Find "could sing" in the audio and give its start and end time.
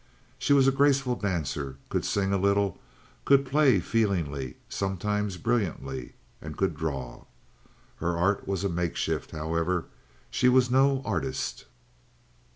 1.89-2.33